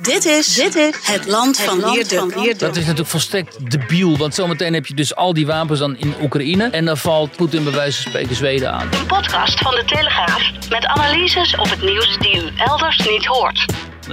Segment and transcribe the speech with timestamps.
[0.00, 2.58] Dit is, dit is het land van Leerduk.
[2.58, 6.14] Dat is natuurlijk volstrekt debiel, want zometeen heb je dus al die wapens dan in
[6.22, 6.64] Oekraïne.
[6.70, 8.88] En dan valt Poetin bij wijze van spreken Zweden aan.
[8.92, 13.64] Een podcast van de Telegraaf met analyses op het nieuws die u elders niet hoort.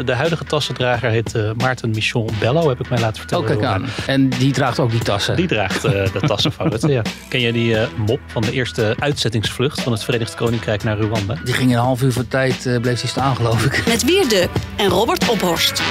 [0.04, 3.44] De huidige tassendrager heet uh, Maarten Michon Bello, heb ik mij laten vertellen.
[3.44, 3.86] Oh, kijk aan.
[4.08, 5.36] En die draagt ook die tassen.
[5.36, 7.02] Die draagt uh, de tassen van Rutte, ja.
[7.30, 11.38] Ken je die uh, mop van de eerste uitzettingsvlucht van het Verenigd Koninkrijk naar Rwanda?
[11.44, 13.88] Die ging een half uur voor tijd, bleef die staan geloof ik.
[13.88, 15.82] Met Wierde en Robert Ophorst.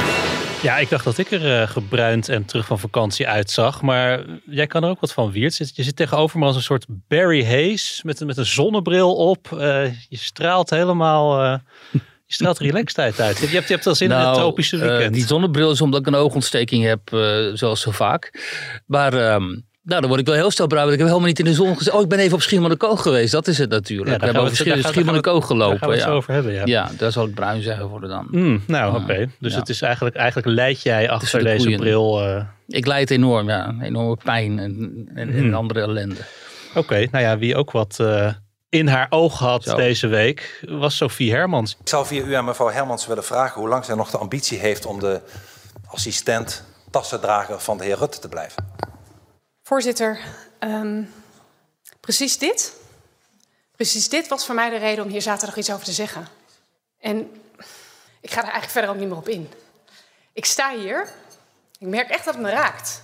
[0.62, 3.82] Ja, ik dacht dat ik er gebruind en terug van vakantie uitzag.
[3.82, 5.56] Maar jij kan er ook wat van, Wiert.
[5.56, 9.46] Je zit tegenover me als een soort Barry Hayes met, met een zonnebril op.
[10.08, 11.60] je straalt helemaal...
[12.26, 13.38] Je straalt relaxedheid uit.
[13.38, 15.02] Je hebt, je hebt wel zin nou, in het nou, tropische weekend.
[15.02, 18.52] Uh, die zonnebril is omdat ik een oogontsteking heb, uh, zoals zo vaak.
[18.86, 19.34] Maar...
[19.34, 20.92] Um, nou, dan word ik wel heel snel bruin.
[20.92, 21.92] Ik heb helemaal niet in de zon gezet.
[21.92, 23.32] Oh, ik ben even op Schiermonnikoog geweest.
[23.32, 24.10] Dat is het natuurlijk.
[24.10, 25.70] Ja, we hebben over Schiermonnikoog gelopen.
[25.70, 26.10] Daar gaan we het ja.
[26.10, 26.62] over hebben, ja.
[26.64, 28.26] Ja, daar zal ik bruin zeggen worden dan.
[28.30, 29.02] Mm, nou, oké.
[29.02, 29.30] Okay.
[29.38, 29.58] Dus ja.
[29.58, 32.26] het is eigenlijk, eigenlijk leid jij achter de deze bril...
[32.26, 32.42] Uh...
[32.66, 33.74] Ik leid enorm, ja.
[33.82, 35.36] Enorme pijn en, en, mm.
[35.36, 36.20] en andere ellende.
[36.68, 37.08] Oké, okay.
[37.10, 37.98] nou ja, wie ook wat...
[38.00, 38.32] Uh,
[38.74, 39.76] in haar oog had Zo.
[39.76, 41.76] deze week, was Sophie Hermans.
[41.80, 44.58] Ik zou via u aan mevrouw Hermans willen vragen hoe lang zij nog de ambitie
[44.58, 45.20] heeft om de
[45.86, 48.76] assistent tassendrager van de heer Rutte te blijven.
[49.62, 50.18] Voorzitter,
[50.60, 51.12] um,
[52.00, 52.76] precies dit.
[53.76, 56.28] Precies dit was voor mij de reden om hier zaterdag iets over te zeggen.
[57.00, 57.30] En
[58.20, 59.50] ik ga er eigenlijk verder ook niet meer op in.
[60.32, 61.08] Ik sta hier,
[61.78, 63.02] ik merk echt dat het me raakt.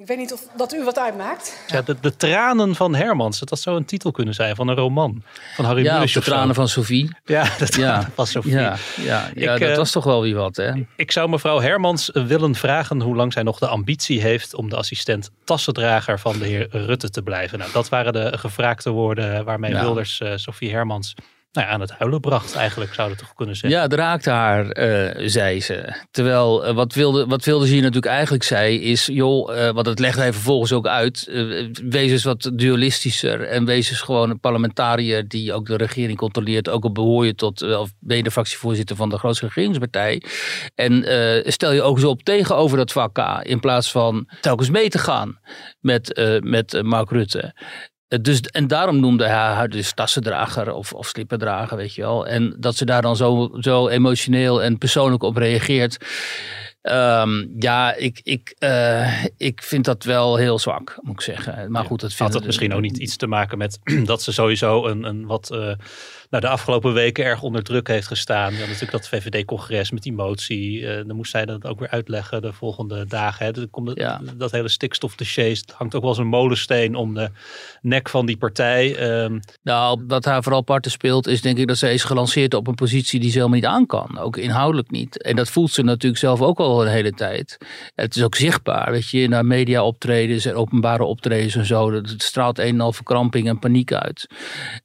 [0.00, 1.64] Ik weet niet of dat u wat uitmaakt.
[1.66, 3.38] Ja, de, de tranen van Hermans.
[3.38, 5.22] Dat had zo een titel kunnen zijn van een roman.
[5.54, 7.16] Van Harry ja, Mulisch de tranen van Sophie.
[7.24, 8.10] Ja, de tranen ja.
[8.14, 8.52] van Sophie.
[8.52, 10.56] Ja, ja, ja ik, dat uh, was toch wel wie wat.
[10.56, 10.72] Hè?
[10.96, 14.76] Ik zou mevrouw Hermans willen vragen hoe lang zij nog de ambitie heeft om de
[14.76, 17.58] assistent tassendrager van de heer Rutte te blijven.
[17.58, 19.80] Nou, dat waren de gevraagde woorden waarmee ja.
[19.80, 21.14] Wilders uh, Sophie Hermans
[21.52, 23.78] nou aan het huilen bracht, eigenlijk zou het toch kunnen zeggen.
[23.78, 25.94] Ja, het raakte haar, uh, zei ze.
[26.10, 29.86] Terwijl, uh, wat, wilde, wat wilde ze hier natuurlijk eigenlijk zei, is, joh, uh, want
[29.86, 31.28] het legt hij vervolgens ook uit,
[31.82, 36.68] wees eens wat dualistischer en wees eens gewoon een parlementariër die ook de regering controleert,
[36.68, 40.22] ook al behoor je tot, of ben je de fractievoorzitter van de grootste regeringspartij.
[40.74, 41.04] En
[41.52, 45.38] stel je ook eens op tegenover dat vak in plaats van telkens mee te gaan
[45.80, 47.54] met, met Mark Rutte.
[48.18, 52.26] Dus, en daarom noemde hij haar dus tassendrager of, of slippendrager, weet je wel.
[52.26, 55.96] En dat ze daar dan zo, zo emotioneel en persoonlijk op reageert.
[56.82, 61.70] Um, ja, ik, ik, uh, ik vind dat wel heel zwak, moet ik zeggen.
[61.70, 64.86] Maar goed, dat Had dat misschien ook niet iets te maken met dat ze sowieso
[64.86, 65.50] een, een wat...
[65.52, 65.72] Uh,
[66.30, 68.52] nou, de afgelopen weken erg onder druk heeft gestaan.
[68.52, 70.80] Ja, natuurlijk dat VVD-congres met die motie.
[70.80, 73.46] Uh, dan moest zij dat ook weer uitleggen de volgende dagen.
[73.46, 73.52] Hè.
[73.52, 74.20] Dan komt het, ja.
[74.36, 77.30] Dat hele stikstofdossier hangt ook wel als een molensteen om de
[77.82, 79.12] nek van die partij.
[79.22, 82.66] Um, nou, wat haar vooral parten speelt is denk ik dat zij is gelanceerd op
[82.66, 84.18] een positie die ze helemaal niet aan kan.
[84.18, 85.22] Ook inhoudelijk niet.
[85.22, 87.58] En dat voelt ze natuurlijk zelf ook al een hele tijd.
[87.94, 91.92] Het is ook zichtbaar, weet je, naar media optredens en openbare optredens en zo.
[91.92, 94.26] Het straalt een en al verkramping en paniek uit.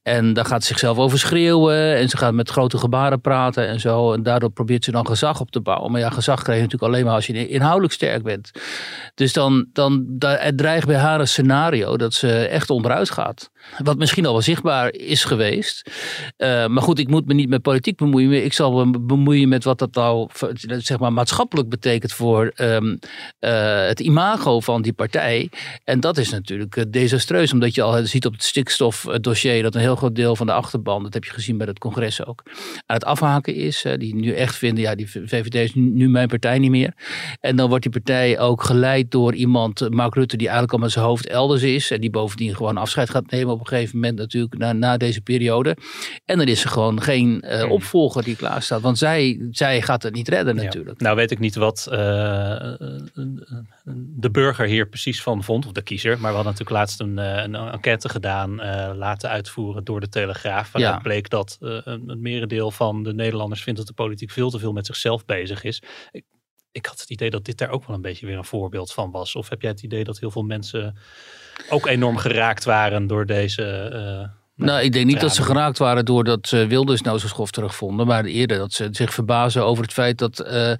[0.03, 4.13] En daar gaat ze zichzelf over en ze gaat met grote gebaren praten en zo.
[4.13, 5.91] En daardoor probeert ze dan gezag op te bouwen.
[5.91, 8.51] Maar ja, gezag krijg je natuurlijk alleen maar als je inhoudelijk sterk bent.
[9.16, 10.06] Dus dan, dan
[10.56, 13.50] dreigt bij haar een scenario dat ze echt onderuit gaat.
[13.84, 15.92] Wat misschien al wel zichtbaar is geweest.
[16.38, 18.44] Uh, maar goed, ik moet me niet met politiek bemoeien.
[18.44, 20.30] Ik zal me bemoeien met wat dat nou
[20.78, 23.00] zeg maar, maatschappelijk betekent voor um,
[23.40, 25.50] uh, het imago van die partij.
[25.84, 29.81] En dat is natuurlijk uh, desastreus, omdat je al ziet op het stikstofdossier dat een
[29.81, 32.44] heel groot deel van de achterban, dat heb je gezien bij het congres ook,
[32.86, 33.86] aan het afhaken is.
[33.98, 36.94] die nu echt vinden, ja, die VVD is nu mijn partij niet meer.
[37.39, 40.92] En dan wordt die partij ook geleid door iemand, Mark Rutte, die eigenlijk al met
[40.92, 41.92] zijn hoofd elders is.
[41.92, 45.22] En die bovendien gewoon afscheid gaat nemen op een gegeven moment natuurlijk na, na deze
[45.22, 45.78] periode.
[46.25, 48.81] En dan is er gewoon geen uh, opvolger die klaar staat.
[48.81, 51.00] Want zij, zij gaat het niet redden natuurlijk.
[51.00, 51.06] Ja.
[51.06, 51.96] Nou weet ik niet wat uh,
[53.96, 55.66] de burger hier precies van vond.
[55.66, 56.12] Of de kiezer.
[56.12, 58.52] Maar we hadden natuurlijk laatst een, een enquête gedaan.
[58.52, 60.72] Uh, laten uitvoeren door de Telegraaf.
[60.72, 61.01] Waaruit ja.
[61.01, 64.86] bleek dat een merendeel van de Nederlanders vindt dat de politiek veel te veel met
[64.86, 65.81] zichzelf bezig is.
[66.12, 66.24] Ik,
[66.72, 69.12] ik had het idee dat dit daar ook wel een beetje weer een voorbeeld van
[69.12, 69.36] was.
[69.36, 70.98] Of heb jij het idee dat heel veel mensen
[71.69, 76.06] ook enorm geraakt waren door deze, uh, Nou, ik denk niet dat ze geraakt waren
[76.06, 78.07] doordat Wilders nou zo schof terugvonden.
[78.07, 80.74] Maar eerder dat ze zich verbazen over het feit dat eh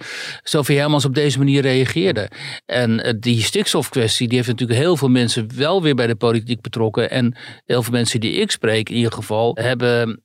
[0.44, 2.30] Sophie Hermans op deze manier reageerde.
[2.66, 6.62] En eh, die stikstofkwestie, die heeft natuurlijk heel veel mensen wel weer bij de politiek
[6.62, 7.10] betrokken.
[7.10, 7.36] En
[7.66, 10.24] heel veel mensen die ik spreek in ieder geval, hebben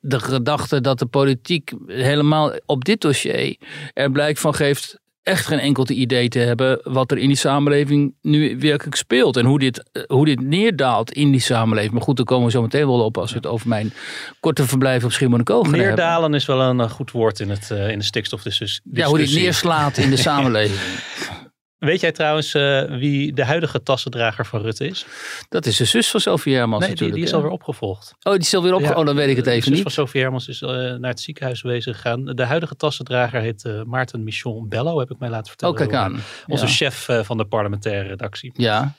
[0.00, 3.56] de gedachte dat de politiek helemaal op dit dossier
[3.92, 8.14] er blijk van geeft echt geen enkel idee te hebben wat er in die samenleving
[8.22, 9.36] nu werkelijk speelt.
[9.36, 11.92] En hoe dit, eh, hoe dit neerdaalt in die samenleving.
[11.92, 13.92] Maar goed, daar komen we zo meteen wel op als we het over mijn
[14.40, 15.86] korte verblijf op Schiermonnikoog gaan hebben.
[15.88, 18.80] Neerdalen is wel een eh, goed woord in, het, eh, in de stikstofdiscussie.
[18.92, 20.80] Ja, hoe dit neerslaat in de samenleving.
[21.78, 25.06] Weet jij trouwens eh, wie de huidige tassendrager van Rutte is?
[25.48, 27.14] Dat is de zus van Sophie Hermans nee, die, natuurlijk.
[27.16, 27.36] die is hè?
[27.36, 28.14] alweer opgevolgd.
[28.22, 28.80] Oh, die is alweer op.
[28.80, 29.82] Ja, oh, dan weet ik het de even zus niet.
[29.82, 32.24] van Sophie Hermans is eh, naar het ziekenhuis wezen gegaan.
[32.24, 35.74] De huidige tassendrager heet eh, Maarten Michon Bello, heb ik mij laten vertellen.
[35.74, 36.20] Oh, kijk aan.
[36.46, 36.72] Onze Ja.
[36.72, 38.52] chef van de parlementaire redactie.
[38.54, 38.94] Ja.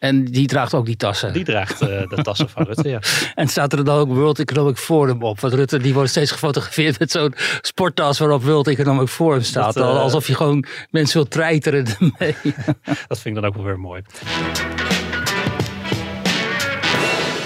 [0.00, 1.32] En die draagt ook die tassen.
[1.32, 3.00] Die draagt eh, de tassen van Rutte, ja.
[3.34, 5.40] En staat er dan ook World Economic Forum op?
[5.40, 9.74] Want Rutte die wordt steeds gefotografeerd met zo'n sporttas waarop World Economic Forum staat.
[9.74, 12.36] Dat, eh, Alsof je gewoon mensen wil treiteren ermee.
[13.08, 14.02] Dat vind ik dan ook wel weer mooi.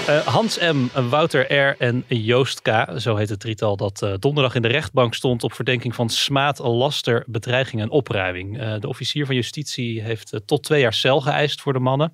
[0.07, 1.75] Eh, Hans M., Wouter R.
[1.77, 5.53] en Joost K., zo heet het drietal dat eh, donderdag in de rechtbank stond op
[5.53, 8.59] verdenking van smaad, laster, bedreiging en opruiming.
[8.59, 12.13] Eh, de officier van justitie heeft tot twee jaar cel geëist voor de mannen.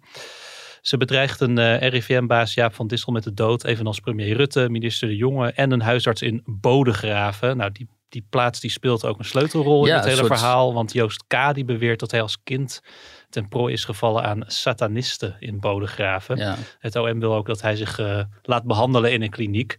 [0.82, 5.52] Ze bedreigden RIVM-baas Jaap van Dissel met de dood, evenals premier Rutte, minister De Jonge
[5.52, 7.58] en een huisarts in Bodegraven.
[7.58, 10.74] Nou, die, die plaats die speelt ook een sleutelrol Ja, in het hele soort- verhaal,
[10.74, 11.54] want Joost K.
[11.54, 12.82] die beweert dat hij als kind
[13.30, 16.38] ten prooi is gevallen aan satanisten in Bodegraven.
[16.38, 16.58] Ja.
[16.80, 19.78] Het OM wil ook dat hij zich eh, laat behandelen in een kliniek.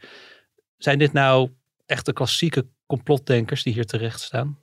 [0.79, 1.51] Zijn dit nou
[1.87, 4.59] echte klassieke complotdenkers die hier terecht staan?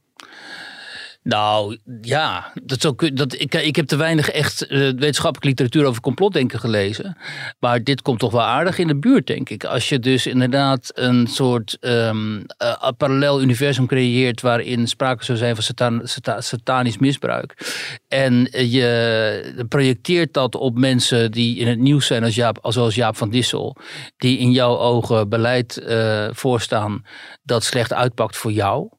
[1.24, 6.02] Nou ja, dat zou, dat, ik, ik heb te weinig echt eh, wetenschappelijke literatuur over
[6.02, 7.18] complotdenken gelezen.
[7.60, 9.64] Maar dit komt toch wel aardig in de buurt, denk ik.
[9.64, 15.56] Als je dus inderdaad een soort ehm, eh, parallel universum creëert waarin sprake zou zijn
[15.56, 17.76] van satan, sata- satanisch misbruik.
[18.08, 23.18] En je projecteert dat op mensen die in het nieuws zijn als Jaap, zoals Jaap
[23.18, 23.76] van Dissel.
[24.18, 27.06] Die in jouw ogen beleid eh, voorstaan
[27.44, 28.90] dat slecht uitpakt voor jou.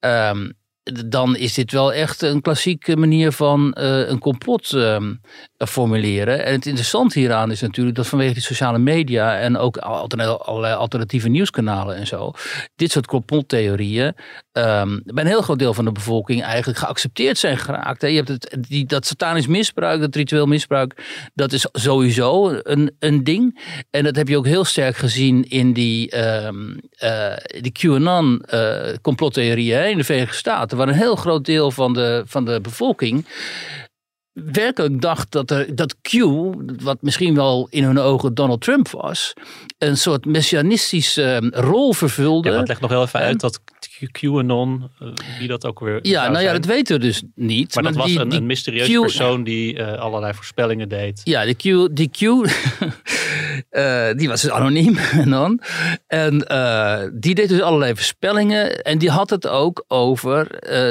[0.00, 0.50] Ehm,
[0.82, 5.14] dan is dit wel echt een klassieke manier van eh, een complot ehm,
[5.56, 6.44] formuleren.
[6.44, 11.28] En het interessante hieraan is natuurlijk dat vanwege die sociale media en ook allerlei alternatieve
[11.28, 12.32] nieuwskanalen en zo,
[12.76, 14.14] dit soort complottheorieën
[14.52, 18.02] ehm, bij een heel groot deel van de bevolking eigenlijk geaccepteerd zijn geraakt.
[18.02, 21.04] Je hebt het, die, dat satanisch misbruik, dat ritueel misbruik,
[21.34, 23.60] dat is sowieso een, een ding.
[23.90, 26.48] En dat heb je ook heel sterk gezien in die, eh,
[27.60, 32.22] die QAnon eh complottheorieën in de Verenigde Staten, waar een heel groot deel van de,
[32.26, 33.26] van de bevolking
[34.32, 36.12] werkelijk dacht dat, er, dat Q,
[36.82, 39.32] wat misschien wel in hun ogen Donald Trump was,
[39.78, 42.50] een soort messianistische rol vervulde.
[42.50, 43.60] Ja, het legt nog wel even En- uit dat
[44.08, 45.08] QAnon, eh,
[45.38, 46.54] wie dat ook weer Ja, nou ja, zijn.
[46.54, 47.74] dat weten we dus niet.
[47.74, 48.46] Maar dat was een, een
[49.00, 51.20] persoon die eh, allerlei voorspellingen deed.
[51.24, 52.20] Ja, die Q, die Q
[53.70, 55.60] eh, die was dus anoniem en dan.
[56.06, 56.38] En
[57.14, 58.82] die deed dus allerlei voorspellingen.
[58.82, 60.46] En die had het ook over,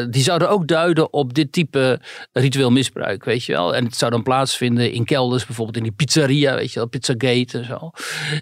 [0.10, 2.00] die zouden ook duiden op dit type
[2.32, 3.76] ritueel misbruik, weet je wel.
[3.76, 7.58] En het zou dan plaatsvinden in kelders, bijvoorbeeld in die pizzeria, weet je wel, Pizzagate
[7.58, 7.92] en zo.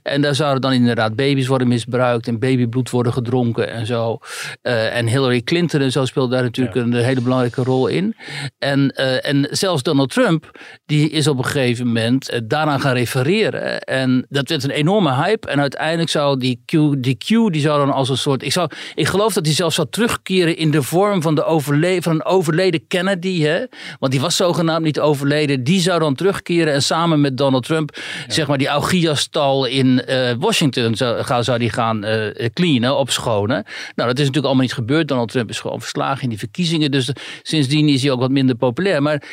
[0.04, 4.20] En daar zouden dan inderdaad baby's worden misbruikt en babybloed worden gedronken en zo.
[4.62, 6.82] Eh, en Hillary Clinton en zo speelde daar natuurlijk Ja.
[6.82, 8.16] een hele belangrijke rol in.
[8.60, 12.94] En, eh, en zelfs Donald Trump, die is op een gegeven moment eh, daaraan gaan
[12.94, 13.80] refereren.
[13.82, 15.48] En dat werd een enorme hype.
[15.48, 18.44] En uiteindelijk zou die Q, die Q die zou dan als een soort.
[18.44, 22.02] Ik, zou, ik geloof dat hij zelfs zou terugkeren in de vorm van, de overle,
[22.02, 23.42] van een overleden Kennedy.
[23.42, 23.64] Hè?
[24.00, 25.64] Want die was zogenaamd niet overleden.
[25.64, 30.02] Die zou dan terugkeren en samen met Donald Trump, zeg maar, die Augiastal in
[30.40, 32.06] Washington zou, zou die gaan
[32.54, 33.64] cleanen, opschonen.
[33.96, 35.08] Nou, dat is natuurlijk allemaal niet gebeurd.
[35.08, 36.92] Donald Trump is gewoon verslagen in die verkiezingen.
[36.92, 37.12] Dus
[37.42, 39.02] sindsdien is hij ook wat minder populair.
[39.02, 39.24] Maar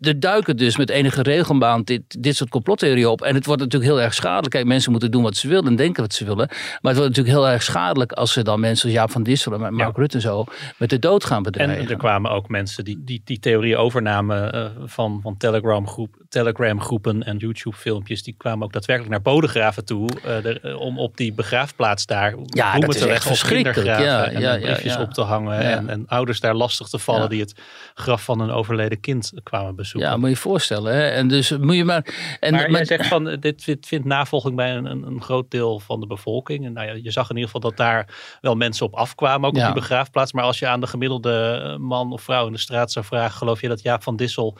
[0.00, 3.22] er duiken dus met enige regelmaat dit, dit soort complottheorieën op.
[3.22, 4.50] En het wordt natuurlijk heel erg schadelijk.
[4.50, 6.46] Kijk, mensen moeten doen wat ze willen en denken wat ze willen.
[6.46, 9.52] Maar het wordt natuurlijk heel erg schadelijk als ze dan mensen als Jaap van Dissel
[9.52, 10.44] en Mark Rutte en zo
[10.76, 11.88] met de dood gaan En bedreigen.
[11.88, 16.80] er kwamen ook mensen die die, die theorie overnamen eh, van, van Telegram, groep, Telegram
[16.80, 18.22] groepen en YouTube filmpjes.
[18.22, 20.08] Die kwamen ook daadwerkelijk naar Bodegraven toe.
[20.24, 24.04] eh, eh, om op die begraafplaats daar dat bloemen is te echt leggen kindergraven.
[24.04, 25.00] Ja, en ja, ja, briefjes ja.
[25.00, 25.54] op te hangen.
[25.62, 25.70] Ja.
[25.70, 27.28] En, en ouders daar lastig te vallen Ja.
[27.28, 27.54] die het
[27.94, 30.10] graf van een overleden kind kwamen bezoeken.
[30.10, 30.94] ja, moet je je voorstellen.
[30.94, 31.08] Hè?
[31.08, 32.14] En dus moet je maar.
[32.40, 36.00] En, maar jij zegt van eh, dit, dit vindt navolging bij een, groot deel van
[36.00, 36.64] de bevolking.
[36.64, 39.56] En nou ja, je zag in ieder geval dat daar wel mensen op afkwamen, ook
[39.56, 39.68] Ja.
[39.68, 40.32] op die begraafplaats.
[40.32, 43.60] Maar als je aan de gemiddelde man of vrouw in de straat zou vragen, geloof
[43.60, 44.58] je dat Jaap van Dissel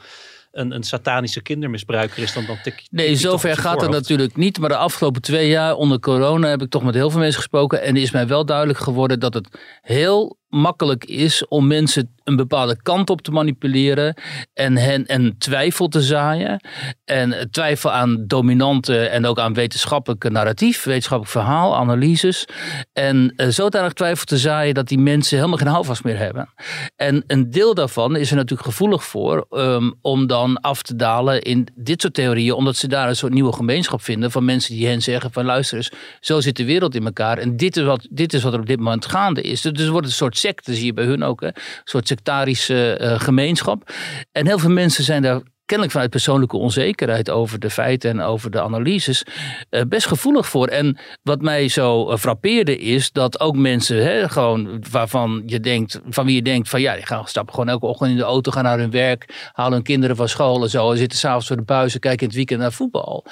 [0.51, 4.59] een, een satanische kindermisbruiker is, dan, dan tik Nee, zover gaat het natuurlijk niet.
[4.59, 7.81] Maar de afgelopen twee jaar onder corona heb ik toch met heel veel mensen gesproken.
[7.81, 12.81] En is mij wel duidelijk geworden dat het heel makkelijk is om mensen een bepaalde
[12.81, 14.15] kant op te manipuleren.
[14.53, 16.61] En hen en twijfel te zaaien.
[17.05, 22.45] En twijfel aan dominante en ook aan wetenschappelijke narratief, wetenschappelijk verhaal, analyses.
[22.93, 26.53] En eh, zodanig twijfel te zaaien dat die mensen helemaal geen houvast meer hebben.
[26.95, 31.41] En een deel daarvan is er natuurlijk gevoelig voor ehm, om dan af te dalen
[31.41, 34.87] in dit soort theorieën, omdat ze daar een soort nieuwe gemeenschap vinden van mensen die
[34.87, 38.07] hen zeggen van luister eens, zo zit de wereld in elkaar en dit is wat,
[38.09, 39.61] dit is wat er op dit moment gaande is.
[39.61, 41.47] Dus het wordt een soort secte, zie je bij hun ook, hè?
[41.47, 41.53] een
[41.83, 43.93] soort sectarische eh, gemeenschap.
[44.31, 48.51] En heel veel mensen zijn daar kennelijk vanuit persoonlijke onzekerheid over de feiten en over
[48.51, 49.23] de analyses
[49.69, 50.67] eh, best gevoelig voor.
[50.67, 55.99] En wat mij zo eh, frappeerde is dat ook mensen, hè, gewoon waarvan je denkt,
[56.09, 58.51] van wie je denkt van ja, die gaan stappen gewoon elke ochtend in de auto,
[58.51, 61.55] gaan naar hun werk, halen hun kinderen van school en zo, en zitten s'avonds voor
[61.55, 63.25] de buizen, kijken in het weekend naar voetbal.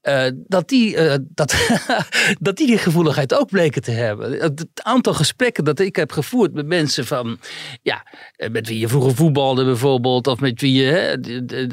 [0.00, 0.96] Eh, dat, die,
[1.34, 1.54] dat,
[2.40, 4.32] dat die die gevoeligheid ook bleken te hebben.
[4.32, 7.38] Het aantal gesprekken dat ik heb gevoerd met mensen van,
[7.82, 8.06] ja,
[8.50, 11.16] met wie je vroeger voetbalde bijvoorbeeld, of met wie je hè,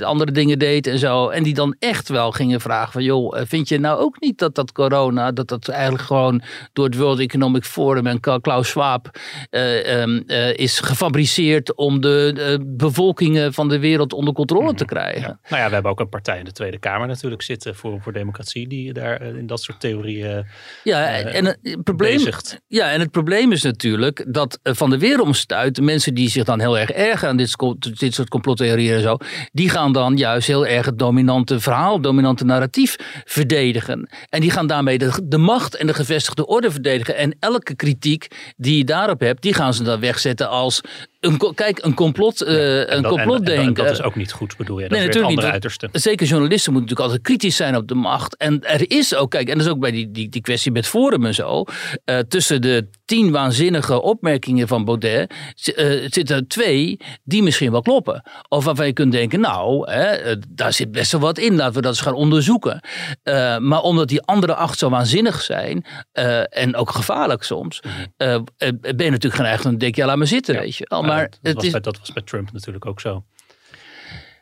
[0.02, 1.30] andere dingen deed en zo.
[1.30, 4.38] En die dan echt wel gingen vragen van, joh, eh, vind je nou ook niet
[4.38, 6.42] dat dat corona, dat dat eigenlijk gewoon
[6.74, 9.10] door het World Economic Forum en Klaus Schwab
[9.50, 14.86] eh, ehm, eh, is gefabriceerd om de eh, bevolkingen van de wereld onder controle te
[14.86, 15.40] krijgen.
[15.50, 18.14] Nou ja, we hebben ook een partij in de Tweede Kamer natuurlijk zitten, Forum voor
[18.14, 20.46] Democratie, die daar eh, in dat soort theorieën
[20.84, 22.62] Ja, eh, en het probleem, bezigt.
[22.68, 26.44] ja, en het probleem is natuurlijk dat eh, van de weeromstuit, de mensen die zich
[26.44, 27.56] dan heel erg ergeren aan dit,
[28.00, 29.18] dit soort complottheorieën en zo,
[29.52, 34.10] die gaan dan juist heel erg het dominante verhaal, het dominante narratief verdedigen.
[34.30, 37.16] En die gaan daarmee de, de macht en de gevestigde orde verdedigen.
[37.16, 40.82] En elke kritiek die je daarop hebt, die gaan ze dan wegzetten als
[41.24, 43.84] een, kijk, een complot, eh, En een dat- en- en complotdenken.
[43.84, 44.82] dat is ook niet goed, bedoel je?
[44.88, 45.80] Dat Nee, is weer het natuurlijk andere niet.
[45.82, 46.10] uiterste.
[46.10, 48.38] Zeker journalisten moeten natuurlijk altijd kritisch zijn op de macht.
[48.38, 50.88] En er is ook, kijk, en dat is ook bij die, die, die kwestie met
[50.88, 51.64] Forum en zo.
[52.06, 57.72] eh, tussen de tien waanzinnige opmerkingen van Baudet zi- eh, zitten er twee die misschien
[57.72, 58.24] wel kloppen.
[58.50, 61.56] Of waarvan je kunt denken, nou, hè, eh, daar zit best wel wat in.
[61.56, 62.80] Laten we dat eens gaan onderzoeken.
[63.24, 67.80] Eh, maar omdat die andere acht zo waanzinnig zijn eh, en ook gevaarlijk soms,
[68.18, 70.86] eh, eh, ben je natuurlijk geneigd om te denken, ja, laat maar zitten, weet je.
[70.90, 71.04] wel.
[71.16, 73.24] Maar dat, het was is, bij, dat was bij Trump natuurlijk ook zo.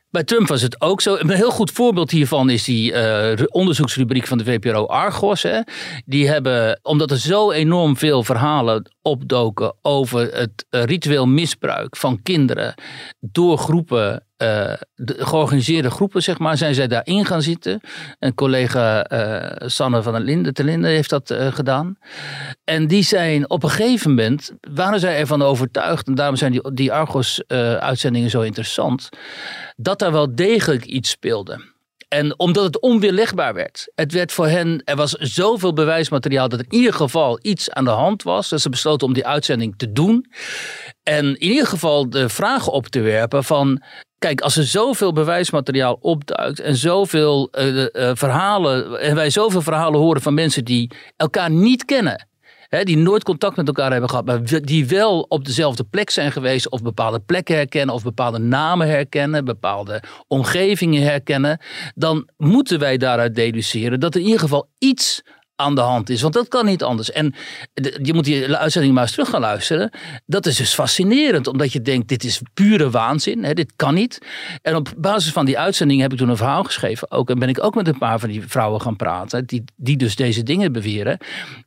[0.09, 1.15] bij Trump was het ook zo.
[1.15, 5.43] Een heel goed voorbeeld hiervan is die eh, onderzoeksrubriek van de VPRO Argos.
[5.43, 5.59] Hè.
[6.05, 12.21] Die hebben, omdat er zo enorm veel verhalen opdoken over het eh, ritueel misbruik van
[12.21, 12.73] kinderen
[13.19, 17.81] door groepen, eh, de georganiseerde groepen, zeg maar, zijn zij daarin gaan zitten.
[18.19, 21.97] Een collega eh, Sanne van der Linden, te Linden heeft dat eh, gedaan.
[22.63, 26.73] En die zijn op een gegeven moment, waren zij ervan overtuigd, en daarom zijn die,
[26.73, 29.09] die Argos-uitzendingen zo interessant,
[29.75, 31.69] dat daar wel degelijk iets speelde.
[32.07, 33.91] En omdat het onweerlegbaar werd.
[33.95, 37.89] Het werd voor hen, er was zoveel bewijsmateriaal dat in ieder geval iets aan de
[37.89, 38.49] hand was.
[38.49, 40.25] Dat ze besloten om die uitzending te doen.
[41.03, 43.81] En in ieder geval de vraag op te werpen van...
[44.21, 48.99] Kijk, als er zoveel bewijsmateriaal opduikt en zoveel eh, eh, verhalen...
[48.99, 52.27] en wij zoveel verhalen horen van mensen die elkaar niet kennen...
[52.67, 56.31] Hè, die nooit contact met elkaar hebben gehad, maar die wel op dezelfde plek zijn
[56.31, 61.59] geweest, of bepaalde plekken herkennen, of bepaalde namen herkennen, bepaalde omgevingen herkennen,
[61.95, 65.21] dan moeten wij daaruit deduceren dat er in ieder geval iets
[65.55, 66.21] aan de hand is.
[66.21, 67.11] Want dat kan niet anders.
[67.11, 67.33] En
[68.01, 69.91] je moet die uitzending maar eens terug gaan luisteren.
[70.25, 73.43] Dat is dus fascinerend, omdat je denkt, dit is pure waanzin.
[73.43, 74.17] Hè, dit kan niet.
[74.61, 77.11] En op basis van die uitzending heb ik toen een verhaal geschreven.
[77.11, 79.45] Ook, en ben ik ook met een paar van die vrouwen gaan praten.
[79.45, 81.17] Die, die dus deze dingen beweren.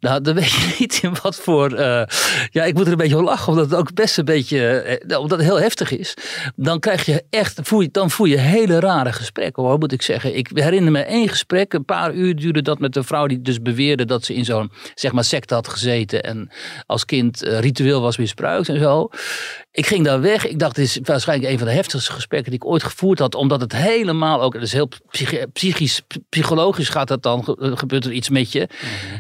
[0.00, 1.73] Nou, dan weet je niet in wat voor...
[1.73, 2.03] eh,
[2.50, 4.69] ja, ik moet er een beetje om lachen, omdat het ook best een beetje...
[4.69, 6.14] eh, omdat het heel heftig is.
[6.57, 7.61] Dan krijg je echt...
[7.69, 10.37] Je, dan voel je hele rare gesprekken, hoor, moet ik zeggen.
[10.37, 11.73] Ik herinner me één gesprek.
[11.73, 13.62] Een paar uur duurde dat met een vrouw die dus
[13.93, 16.50] dat ze in zo'n zeg maar secte had gezeten en
[16.87, 19.09] als kind eh, ritueel was misbruikt en zo.
[19.76, 20.47] Ik ging daar weg.
[20.49, 23.35] Ik dacht, dit is waarschijnlijk een van de heftigste gesprekken die ik ooit gevoerd had,
[23.35, 28.04] omdat het helemaal ook, het is heel psychi- psychisch, psychologisch gaat dat dan, ge- gebeurt
[28.04, 28.69] er iets met je.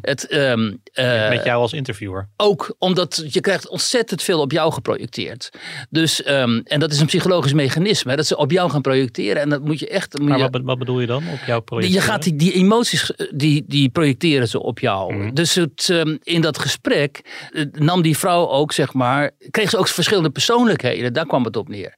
[0.00, 2.28] Het, ehm, eh, Met jou als interviewer.
[2.36, 5.50] ook omdat je krijgt ontzettend veel op jou geprojecteerd.
[5.90, 9.42] Dus, ehm, en dat is een psychologisch mechanisme, hè, dat ze op jou gaan projecteren
[9.42, 10.18] en dat moet je echt...
[10.18, 11.92] moet Maar wat, wat bedoel je dan op jouw project?
[11.92, 15.14] je gaat die, die emoties, eh, die, die projecteren ze op jou.
[15.14, 15.34] Mhm.
[15.34, 17.20] Dus het, ehm, in dat gesprek
[17.52, 21.12] eh, nam die vrouw ook, zeg maar, kreeg ze ook verschillende persoonlijkheden.
[21.12, 21.94] Daar kwam het op neer.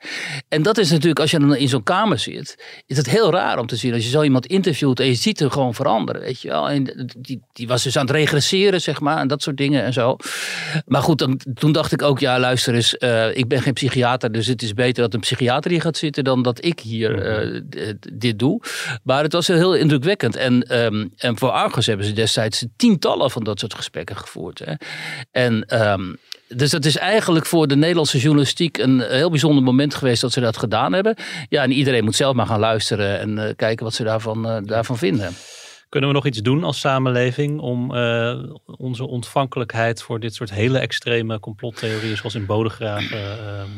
[0.48, 3.58] En dat is natuurlijk, als je dan in zo'n kamer zit, is het heel raar
[3.58, 3.92] om te zien.
[3.92, 6.70] Als je zo iemand interviewt en je ziet hem gewoon veranderen, weet je wel.
[6.70, 9.92] En die, die was dus aan het regresseren, zeg maar, en dat soort dingen en
[9.92, 10.16] zo.
[10.86, 14.32] Maar goed, dan, toen dacht ik ook, ja, luister eens, uh, ik ben geen psychiater,
[14.32, 17.60] dus het is beter dat een psychiater hier gaat zitten dan dat ik hier uh,
[18.12, 18.62] dit doe.
[19.02, 20.36] Maar het was heel indrukwekkend.
[20.36, 24.58] En, um, en voor Argos hebben ze destijds tientallen van dat soort gesprekken gevoerd.
[24.64, 24.72] Hè.
[25.30, 26.16] En um,
[26.48, 30.40] dus dat is eigenlijk voor de Nederlandse journalistiek een heel bijzonder moment geweest dat ze
[30.40, 31.16] dat gedaan hebben.
[31.48, 34.56] Ja, en iedereen moet zelf maar gaan luisteren en uh, kijken wat ze daarvan, uh,
[34.62, 35.34] daarvan vinden.
[35.88, 40.78] Kunnen we nog iets doen als samenleving om uh, onze ontvankelijkheid voor dit soort hele
[40.78, 43.68] extreme complottheorieën zoals in Bodegraven ehm,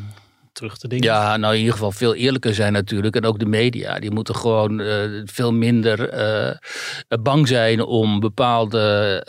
[0.53, 1.05] terug te dingen?
[1.05, 3.17] Ja, nou in ieder geval veel eerlijker zijn natuurlijk.
[3.17, 4.83] En ook de media, die moeten gewoon
[5.25, 6.11] veel minder
[7.23, 9.23] bang zijn om bepaalde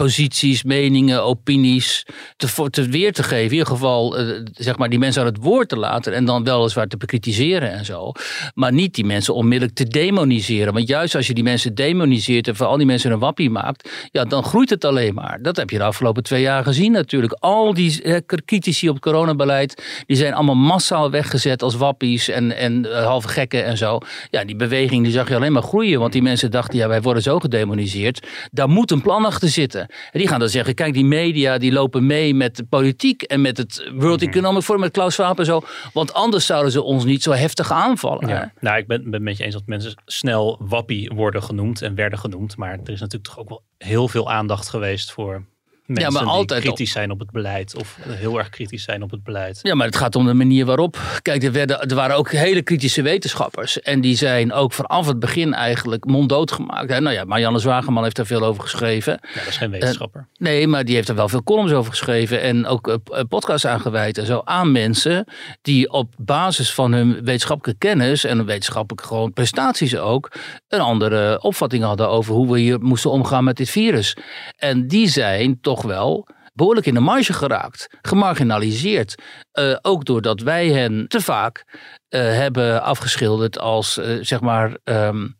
[0.00, 3.44] posities, meningen, opinies te, te weer te geven.
[3.44, 6.44] In ieder geval, uh, zeg maar, die mensen aan het woord te laten en dan
[6.44, 8.12] weliswaar te bekritiseren en zo.
[8.54, 10.72] Maar niet die mensen onmiddellijk te demoniseren.
[10.72, 13.90] Want juist als je die mensen demoniseert en voor al die mensen een wappie maakt,
[14.10, 15.38] ja, dan groeit het alleen maar.
[15.42, 17.32] Dat heb je de afgelopen twee jaar gezien natuurlijk.
[17.32, 22.56] Al die uh, critici op het coronabeleid, die zijn allemaal massaal weggezet als wappies en,
[22.56, 23.98] en uh, halve gekken en zo.
[24.30, 27.02] Ja, die beweging die zag je alleen maar groeien, want die mensen dachten, ja, wij
[27.02, 28.26] worden zo gedemoniseerd.
[28.50, 29.89] Daar moet een plan achter zitten.
[30.12, 33.40] En die gaan dan zeggen, kijk die media die lopen mee met de politiek en
[33.40, 34.30] met het World mhm.
[34.30, 35.62] Economic Forum, met Klaus Schwab en zo.
[35.92, 38.28] Want anders zouden ze ons niet zo heftig aanvallen.
[38.28, 38.52] Ja.
[38.60, 42.18] Nou, ik ben, ben met je eens dat mensen snel wappie worden genoemd en werden
[42.18, 42.56] genoemd.
[42.56, 45.44] Maar er is natuurlijk toch ook wel heel veel aandacht geweest voor
[45.90, 49.02] mensen ja, maar altijd die kritisch zijn op het beleid of heel erg kritisch zijn
[49.02, 49.58] op het beleid.
[49.62, 50.98] Ja, maar het gaat om de manier waarop.
[51.22, 55.18] Kijk, er, werden, er waren ook hele kritische wetenschappers en die zijn ook vanaf het
[55.18, 56.88] begin eigenlijk monddood gemaakt.
[56.88, 59.18] Nou ja, Marianne Zwageman heeft daar veel over geschreven.
[59.22, 60.28] Ja, dat is geen wetenschapper.
[60.36, 64.18] nee, maar die heeft er wel veel columns over geschreven en ook uh, podcasts aangeweid
[64.18, 65.24] en zo aan mensen
[65.62, 70.32] die op basis van hun wetenschappelijke kennis en wetenschappelijke gewoon prestaties ook
[70.68, 74.16] een andere opvatting hadden over hoe we hier moesten omgaan met dit virus.
[74.56, 79.14] En die zijn toch wel behoorlijk in de marge geraakt, gemarginaliseerd.
[79.58, 85.36] Uh, ook doordat wij hen te vaak uh, hebben afgeschilderd als, uh, zeg maar, um,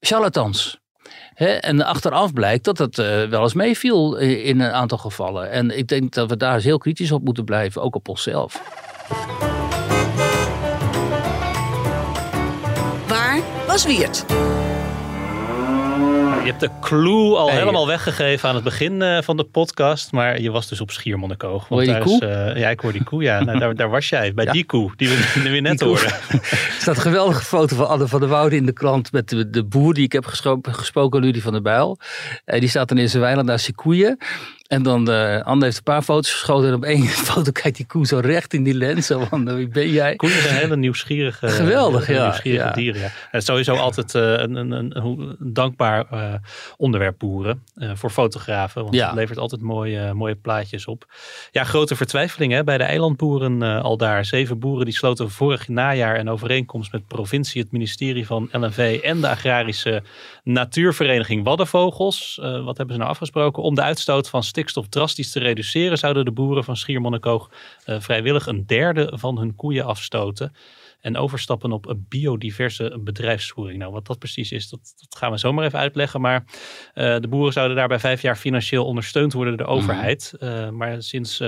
[0.00, 0.78] charlatans.
[1.60, 2.96] En achteraf blijkt dat het
[3.30, 5.50] wel eens meeviel in een aantal gevallen.
[5.50, 8.62] En ik denk dat we daar eens heel kritisch op moeten blijven, ook op onszelf.
[13.06, 14.24] Waar was Wiert?
[16.38, 20.12] Je hebt de clue al helemaal weggegeven aan het begin uh, van de podcast.
[20.12, 21.68] Maar je was dus op Schiermonnikoog.
[21.68, 22.14] Die koe?
[22.14, 23.22] Is, uh, ja, ik hoor die koe.
[23.22, 24.34] Ja, nou, daar, daar, was jij.
[24.34, 24.52] Bij ja.
[24.52, 26.06] die koe, die we, die we net hoorden.
[26.30, 29.12] er staat een geweldige foto van Anne van der Woude in de krant.
[29.12, 31.98] Met de, de boer die ik heb gesproken, gesproken Ludie van der Bijl.
[32.46, 34.18] Uh, die staat dan in zijn weiland naar zijn koeien.
[34.68, 36.68] En dan, uh, Anne heeft een paar foto's geschoten.
[36.68, 39.06] En op één foto kijkt die koe zo recht in die lens.
[39.06, 40.16] Zo van, wie ben jij?
[40.16, 42.72] Koeien zijn hele nieuwsgierige, Geweldig, ja, nieuwsgierige ja.
[42.72, 43.00] dieren.
[43.00, 43.10] Ja.
[43.32, 46.34] Is sowieso altijd uh, een, een, een, een, dankbaar uh,
[46.76, 47.62] onderwerp boeren.
[47.74, 48.82] voor fotografen.
[48.82, 49.06] Want ja.
[49.06, 51.06] het levert altijd mooie, mooie plaatjes op.
[51.50, 54.24] Ja, grote vertwijfeling hè, bij de eilandboeren al daar.
[54.24, 59.20] Zeven boeren die sloten vorig najaar een overeenkomst met provincie, het ministerie van LNV en
[59.20, 60.02] de agrarische
[60.44, 62.38] natuurvereniging Waddenvogels.
[62.40, 63.62] wat hebben ze nou afgesproken?
[63.62, 67.50] Om de uitstoot van stikstof drastisch te reduceren, zouden de boeren van Schiermonnikoog
[67.86, 70.52] uh, vrijwillig een derde van hun koeien afstoten.
[71.00, 73.78] En overstappen op een biodiverse bedrijfsvoering.
[73.78, 76.20] Nou, wat dat precies is, dat, dat gaan we zomaar even uitleggen.
[76.20, 76.44] Maar
[76.94, 80.34] uh, de boeren zouden daarbij vijf jaar financieel ondersteund worden door de overheid.
[80.40, 80.48] Mm.
[80.48, 81.40] Uh, maar sinds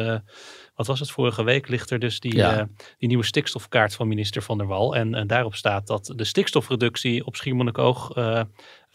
[0.80, 2.60] wat was het, vorige week ligt er dus die, ja.
[2.60, 2.64] uh,
[2.98, 4.96] die nieuwe stikstofkaart van minister Van der Wal.
[4.96, 8.46] En, en daarop staat dat de stikstofreductie op Schiermonnikoog uh, 95%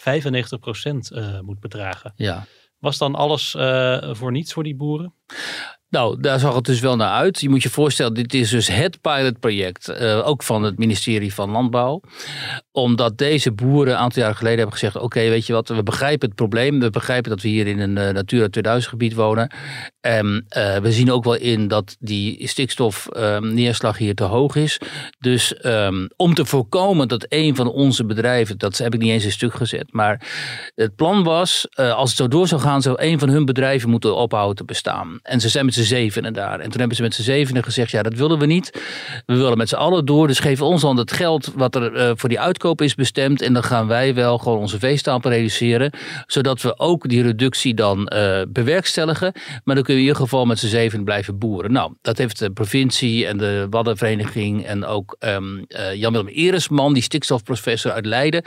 [0.03, 2.13] uh, moet bedragen.
[2.15, 2.45] Ja.
[2.79, 5.13] Was dan alles uh, voor niets voor die boeren?
[5.89, 7.41] Nou, daar zag het dus wel naar uit.
[7.41, 11.49] Je moet je voorstellen, dit is dus het pilotproject, uh, ook van het ministerie van
[11.49, 12.01] Landbouw.
[12.75, 16.27] Omdat deze boeren een aantal jaar geleden hebben gezegd, oké, weet je wat, we begrijpen
[16.27, 16.79] het probleem.
[16.79, 19.53] We begrijpen dat we hier in een uh, Natura 2000 gebied wonen.
[20.01, 24.79] En uh, we zien ook wel in dat die stikstofneerslag hier te hoog is.
[25.19, 29.23] Dus um, om te voorkomen dat een van onze bedrijven, dat heb ik niet eens
[29.23, 30.27] een stuk gezet, maar
[30.75, 34.15] het plan was, als het zo door zou gaan, zou een van hun bedrijven moeten
[34.15, 35.19] ophouden te bestaan.
[35.21, 36.59] En ze zijn met z'n zevenen daar.
[36.59, 38.81] En toen hebben ze met z'n zevenen gezegd, ja dat willen we niet.
[39.25, 42.29] We willen met z'n allen door, dus geef ons dan het geld wat er voor
[42.29, 42.39] die
[42.73, 43.41] is bestemd.
[43.41, 45.91] En dan gaan wij wel gewoon onze veestapel reduceren.
[46.27, 49.31] Zodat we ook die reductie dan uh, bewerkstelligen.
[49.63, 51.71] Maar dan kunnen we in ieder geval met z'n zeven blijven boeren.
[51.71, 57.03] Nou, dat heeft de provincie en de Waddenvereniging en ook um, uh, Jan-Willem Eresman, die
[57.03, 58.43] stikstofprofessor uit Leiden.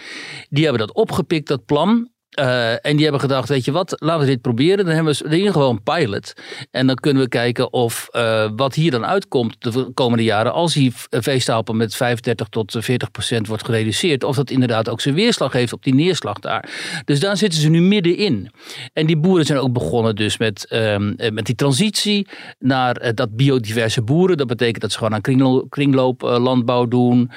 [0.49, 2.09] Die hebben dat opgepikt, dat plan.
[2.39, 4.85] Eh, en die hebben gedacht, weet je wat, laten we dit proberen.
[4.85, 6.33] Dan hebben we in geval een pilot.
[6.71, 10.53] En dan kunnen we kijken of uh, wat hier dan uitkomt de komende jaren.
[10.53, 14.25] Als die veestapel met 35 tot 40 procent wordt gereduceerd.
[14.25, 16.69] Of dat inderdaad ook zijn weerslag heeft op die neerslag daar.
[17.05, 18.51] Dus daar zitten ze nu middenin.
[18.93, 24.03] En die boeren zijn ook begonnen dus met, um, met die transitie naar dat biodiverse
[24.03, 24.37] boeren.
[24.37, 27.31] Dat betekent dat ze gewoon aan kringlo kringlooplandbouw doen.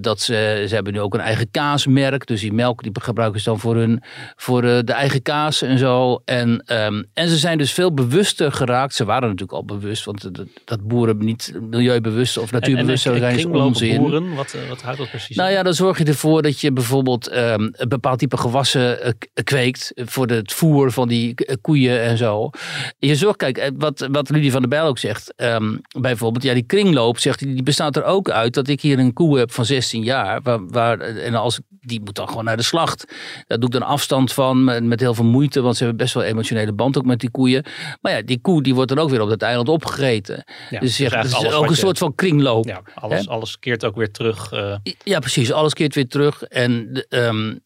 [0.00, 2.26] dat ze, ze hebben nu ook een eigen kaasmerk.
[2.26, 4.02] Dus die melk die gebruiken ze dan voor hun
[4.36, 6.22] voor uh, de eigen kaas en zo.
[6.24, 8.94] En, um, en ze zijn dus veel bewuster geraakt.
[8.94, 13.18] Ze waren natuurlijk al bewust, want dat, dat boeren niet milieubewust of natuurbewust en, en,
[13.18, 13.96] zijn, is onzin.
[13.96, 15.36] boeren, wat, uh, wat houdt dat precies?
[15.36, 19.12] Nou ja, dan zorg je ervoor dat je bijvoorbeeld um, een bepaald type gewassen uh,
[19.44, 22.50] kweekt voor het voer van die koeien en zo.
[22.98, 26.62] Je zorgt, kijk, wat, wat Rudy van der Bijl ook zegt, um, bijvoorbeeld, ja, die
[26.62, 29.64] kringloop, zegt hij, die bestaat er ook uit dat ik hier een koe heb van
[29.64, 33.04] 16 jaar, waar, waar en als die moet dan gewoon naar de slacht.
[33.46, 36.22] Dat doe ik dan afstand van, met heel veel moeite, want ze hebben best wel
[36.22, 37.64] emotionele band ook met die koeien.
[38.00, 40.44] Maar ja, die koe die wordt dan ook weer op dat eiland opgegeten.
[40.70, 42.64] Ja, dus het is ook een soort van kringloop.
[42.66, 44.52] Ja, alles, alles keert ook weer terug.
[44.52, 44.76] Uh...
[45.04, 45.52] Ja, precies.
[45.52, 46.42] Alles keert weer terug.
[46.42, 47.60] En um,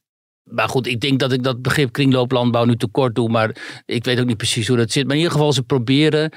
[0.45, 3.29] maar goed, ik denk dat ik dat begrip kringlooplandbouw nu tekort doe.
[3.29, 5.05] Maar ik weet ook niet precies hoe dat zit.
[5.05, 6.33] Maar in ieder geval, ze proberen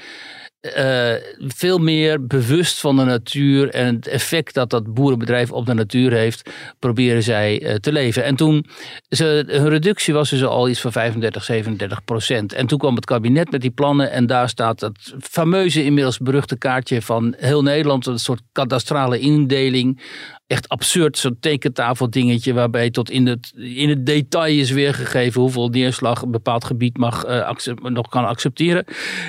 [0.60, 5.74] uh, veel meer bewust van de natuur en het effect dat dat boerenbedrijf op de
[5.74, 8.24] natuur heeft, proberen zij uh, te leven.
[8.24, 8.66] En toen,
[9.08, 12.52] ze, hun reductie was dus al iets van 35, 37 procent.
[12.52, 16.58] En toen kwam het kabinet met die plannen en daar staat dat fameuze, inmiddels beruchte
[16.58, 20.00] kaartje van heel Nederland, een soort kadastrale indeling
[20.48, 26.22] echt absurd, zo'n tekentafeldingetje waarbij tot in het, in het detail is weergegeven hoeveel neerslag
[26.22, 27.50] een bepaald gebied mag, uh,
[27.82, 28.84] nog kan accepteren.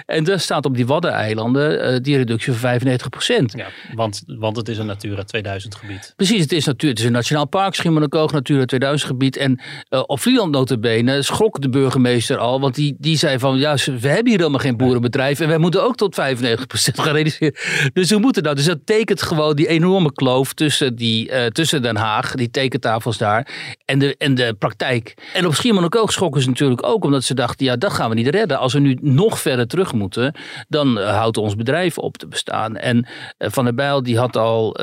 [0.06, 3.54] En daar staat op die Waddeneilanden uh, die reductie van 95 procent.
[3.56, 6.14] Ja, want, want het is een Natura 2000 gebied.
[6.16, 9.38] Precies, het is, natuur, het is een nationaal park, Schiermonnikoog, Natura 2000 gebied.
[9.38, 13.76] En uh, op Vlieland notabene schrok de burgemeester al, want die, die zei van ja,
[13.76, 17.56] we hebben hier helemaal geen boerenbedrijf en wij moeten ook tot 95 procent gaan reduceren.
[17.94, 18.56] Dus we moeten dat.
[18.56, 23.18] Dus dat tekent gewoon die enorme kloof tussen die uh, tussen Den Haag, die tekentafels
[23.18, 23.48] daar,
[23.86, 25.14] en de, en de praktijk.
[25.34, 28.28] En op Schiermonnikoog schrokken ze natuurlijk ook, omdat ze dachten, ja, dat gaan we niet
[28.28, 28.60] redden.
[28.60, 30.34] Als we nu nog verder terug moeten,
[30.68, 32.78] dan uh, houdt ons bedrijf op te bestaan.
[32.78, 34.78] En uh, Van der Bijl, die had, al,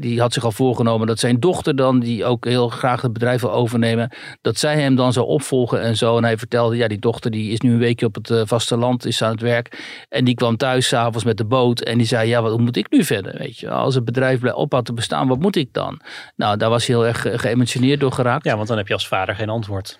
[0.00, 3.40] die had zich al voorgenomen dat zijn dochter dan, die ook heel graag het bedrijf
[3.40, 6.16] wil overnemen, dat zij hem dan zou opvolgen en zo.
[6.16, 9.22] En hij vertelde, ja, die dochter die is nu een weekje op het vasteland, is
[9.22, 10.04] aan het werk.
[10.08, 12.90] En die kwam thuis s'avonds met de boot en die zei, ja, wat moet ik
[12.90, 13.38] nu verder?
[13.38, 16.00] Weet je, als het bedrijf ophoudt te bestaan, wat moet ik dan?
[16.36, 18.44] Nou, daar was hij heel erg geëmotioneerd door geraakt.
[18.44, 19.98] Ja, want dan heb je als vader geen antwoord.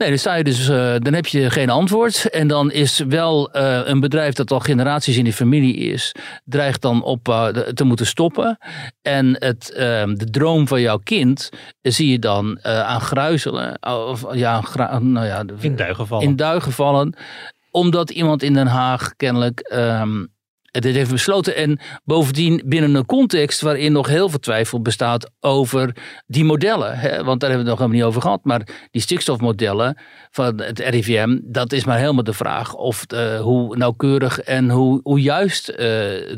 [0.00, 2.30] Nee, dan sta je dus, uh, dan heb je geen antwoord.
[2.30, 6.82] En dan is wel uh, een bedrijf dat al generaties in die familie is, dreigt
[6.82, 8.58] dan op uh, te moeten stoppen.
[9.02, 11.48] En het, ehm, de droom van jouw kind
[11.82, 13.82] zie je dan aan gruizelen.
[13.82, 14.62] Of, ja,
[14.98, 16.28] nou ja, in duigen vallen.
[16.28, 17.14] In duigen vallen.
[17.70, 20.32] Omdat iemand in Den Haag kennelijk um,
[20.70, 21.56] dit heeft besloten.
[21.56, 26.98] En bovendien binnen een context waarin nog heel veel twijfel bestaat over die modellen.
[26.98, 27.24] Hè?
[27.24, 28.44] Want daar hebben we het nog helemaal niet over gehad.
[28.44, 29.98] Maar die stikstofmodellen
[30.30, 35.00] van het RIVM, dat is maar helemaal de vraag of uh, hoe nauwkeurig en hoe,
[35.02, 35.76] hoe juist uh,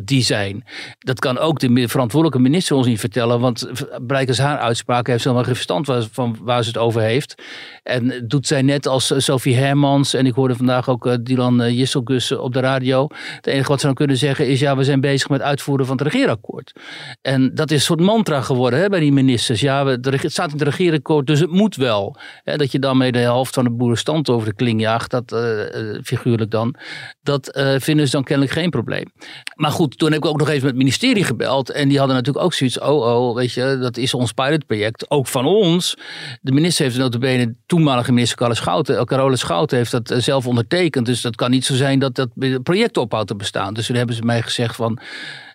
[0.05, 0.64] die zijn.
[0.99, 3.40] Dat kan ook de verantwoordelijke minister ons niet vertellen.
[3.40, 3.71] Want
[4.07, 7.42] blijkens haar uitspraak heeft ze helemaal geen verstand van waar ze het over heeft.
[7.83, 10.14] En doet zij net als Sophie Hermans.
[10.14, 13.07] En ik hoorde vandaag ook uh, Dylan Jisselgus op de radio.
[13.37, 15.97] Het enige wat ze dan kunnen zeggen is ja, we zijn bezig met uitvoeren van
[15.97, 16.73] het regeerakkoord.
[17.23, 19.61] En dat is een soort mantra geworden hè, bij die ministers.
[19.61, 22.16] Ja, het staat in het regeerakkoord, dus het moet wel.
[22.45, 25.37] Dat je dan mee de helft van de boerenstand over de kling jaagt, dat
[26.05, 26.75] figuurlijk dan.
[27.23, 29.12] Dat vinden ze dan kennelijk geen probleem.
[29.55, 31.71] Maar goed, toen heb ik ook nog even met het ministerie gebeld.
[31.71, 35.11] En die hadden natuurlijk ook zoiets, oh oh, weet je, dat is ons pilotproject.
[35.11, 35.97] Ook van ons.
[36.40, 41.06] De minister heeft notabene, toenmalige minister Carole Schouten, Carole Schouten heeft dat zelf ondertekend.
[41.06, 42.28] Dus dat kan niet zo zijn dat dat
[42.62, 43.74] project ophoudt te bestaan.
[43.74, 44.98] Dus toen hebben ze mij gezegd van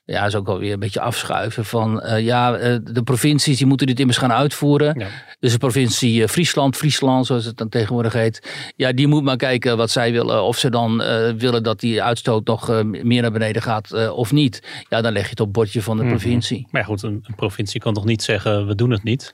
[0.07, 3.87] ja, is ook alweer een beetje afschuiven van uh, ja, uh, de provincies die moeten
[3.87, 4.99] dit immers gaan uitvoeren.
[4.99, 5.07] Ja.
[5.39, 9.37] Dus de provincie uh, Friesland, Friesland zoals het dan tegenwoordig heet, ja, die moet maar
[9.37, 10.43] kijken wat zij willen.
[10.43, 10.97] Of ze dan
[11.37, 14.85] willen dat die uitstoot nog meer naar beneden gaat of niet.
[14.89, 16.17] Ja, dan leg je het op bordje van de mm -hmm.
[16.17, 16.67] provincie.
[16.71, 19.33] Maar ja, goed, een, een, provincie kan toch niet zeggen we doen het niet?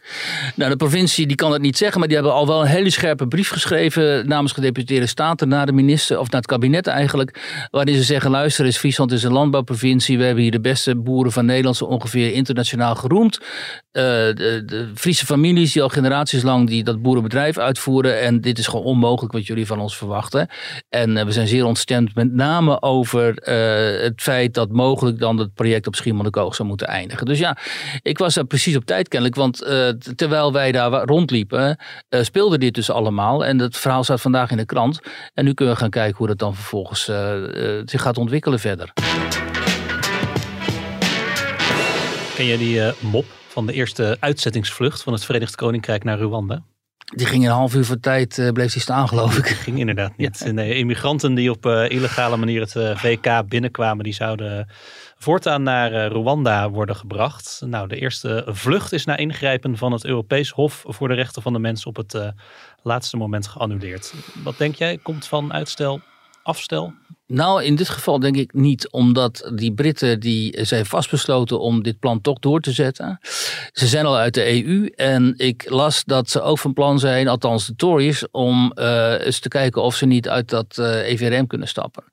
[0.55, 2.89] Nou, de provincie die kan het niet zeggen, maar die hebben al wel een hele
[2.89, 7.95] scherpe brief geschreven namens gedeputeerde staten naar de minister of naar het kabinet eigenlijk, waarin
[7.95, 11.45] ze zeggen luister eens, Friesland is een landbouwprovincie, we hebben hier de beste boeren van
[11.45, 13.39] Nederland zo ongeveer internationaal geroemd.
[13.93, 18.21] Eh, de, de Friese families die al generaties lang die dat boerenbedrijf uitvoeren.
[18.21, 20.47] En dit is gewoon onmogelijk wat jullie van ons verwachten.
[20.89, 25.37] En eh, we zijn zeer ontstemd met name over eh, het feit dat mogelijk dan
[25.37, 27.25] het project op Schiermonnikoog zou moeten eindigen.
[27.25, 27.57] Dus ja,
[28.01, 29.37] ik was daar precies op tijd kennelijk.
[29.37, 29.57] Want
[30.15, 31.77] terwijl wij daar rondliepen,
[32.09, 33.45] speelde dit dus allemaal.
[33.45, 34.99] En het verhaal staat vandaag in de krant.
[35.33, 37.03] En nu kunnen we gaan kijken hoe dat dan vervolgens
[37.85, 38.93] zich gaat ontwikkelen verder.
[42.47, 46.63] Ken die mop van de eerste uitzettingsvlucht van het Verenigd Koninkrijk naar Rwanda?
[47.15, 49.45] Die ging in een half uur van tijd, uh, bleef hij staan geloof ik.
[49.47, 50.45] Ging inderdaad niet.
[50.53, 54.69] Nee, immigranten die op uh, illegale manier het uh, eh, VK binnenkwamen, die zouden
[55.17, 57.61] voortaan naar Rwanda worden gebracht.
[57.65, 61.53] Nou, de eerste vlucht is na ingrijpen van het Europees Hof voor de Rechten van
[61.53, 62.33] de Mens op het
[62.81, 64.13] laatste moment geannuleerd.
[64.43, 64.97] Wat denk jij?
[64.97, 66.01] Komt van uitstel
[66.43, 66.93] afstel?
[67.33, 71.99] Nou, in dit geval denk ik niet, omdat die Britten die zijn vastbesloten om dit
[71.99, 73.19] plan toch door te zetten.
[73.71, 77.27] Ze zijn al uit de EU en ik las dat ze ook van plan zijn,
[77.27, 81.11] althans de Tories, om uh, eens te kijken of ze niet uit dat uh, eh,
[81.11, 82.03] EVRM kunnen stappen.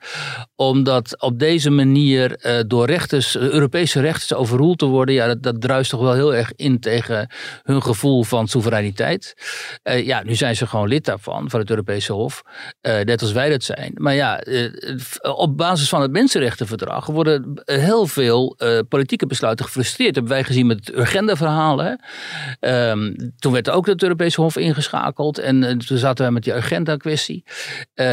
[0.56, 5.60] Omdat op deze manier uh, door rechters, Europese rechters overroeld te worden, ja, dat, dat
[5.60, 7.30] druist toch wel heel erg in tegen
[7.62, 9.34] hun gevoel van soevereiniteit.
[9.82, 12.42] ja, nu zijn ze gewoon lid daarvan, van het Europese Hof,
[12.80, 13.92] net als wij dat zijn.
[13.94, 14.40] Maar ja,
[15.18, 20.14] op basis van het Mensenrechtenverdrag worden heel veel uh, politieke besluiten gefrustreerd.
[20.14, 21.96] Dat hebben wij gezien met het Urgenda-verhaal.
[22.60, 27.44] Um, toen werd ook het Europese Hof ingeschakeld en toen zaten wij met die Urgenda-kwestie.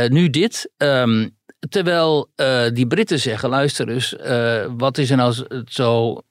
[0.08, 0.72] Nu dit.
[0.78, 1.36] Um,
[1.70, 2.32] terwijl
[2.74, 4.16] die Britten zeggen, luister eens,
[4.78, 5.34] wat is er nou
[5.66, 6.22] zo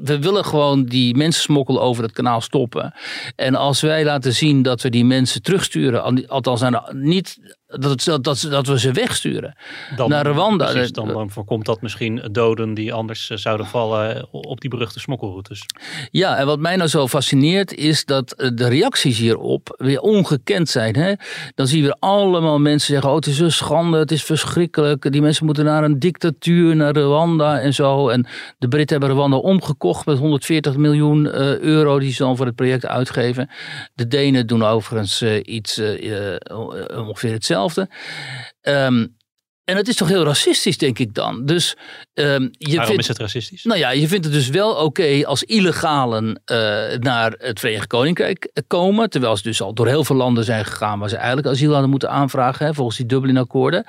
[0.00, 2.94] we willen gewoon die mensensmokkel over het kanaal stoppen.
[3.36, 8.46] En als wij laten zien dat we die mensen terugsturen, althans niet dat, dat, dat,
[8.50, 9.56] dat we ze wegsturen
[9.96, 10.70] dan, naar Rwanda.
[10.70, 14.70] Precies, dan, dan, voorkomt dat misschien doden die anders eh, zouden vallen eh, op die
[14.70, 15.66] beruchte smokkelroutes.
[16.10, 20.68] Ja, en wat mij nou zo fascineert is dat eh, de reacties hierop weer ongekend
[20.68, 20.96] zijn.
[20.96, 21.12] Hè?
[21.54, 25.12] Dan zie je weer allemaal mensen zeggen, oh het is een schande, het is verschrikkelijk.
[25.12, 28.08] Die mensen moeten naar een dictatuur, naar Rwanda en zo.
[28.08, 28.26] En
[28.58, 31.26] de Britten hebben Rwanda omgekocht met 140 miljoen
[31.62, 33.50] euro die ze dan voor het project uitgeven.
[33.94, 35.80] De Denen doen overigens iets
[36.94, 37.94] ongeveer hetzelfde hetzelfde.
[38.60, 39.06] Ehm,
[39.64, 41.46] en het is toch heel racistisch, denk ik dan.
[41.46, 41.76] Dus,
[42.14, 43.64] um, je Waarom is het racistisch?
[43.64, 46.58] Nou ja, je vindt het dus wel oké als illegalen uh,
[46.98, 49.10] naar het Verenigd Koninkrijk komen.
[49.10, 51.90] Terwijl ze dus al door heel veel landen zijn gegaan waar ze eigenlijk asiel hadden
[51.90, 52.66] moeten aanvragen.
[52.66, 53.86] Hè, volgens die Dublin-akkoorden.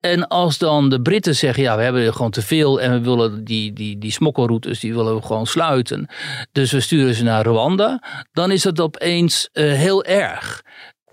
[0.00, 3.00] En als dan de Britten zeggen, ja, we hebben er gewoon te veel en we
[3.00, 6.08] willen die, die, die smokkelroutes, die willen we gewoon sluiten.
[6.52, 8.02] Dus we sturen ze naar Rwanda.
[8.32, 10.62] Dan is dat opeens uh, heel erg.